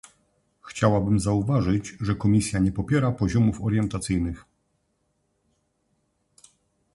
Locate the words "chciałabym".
0.61-1.19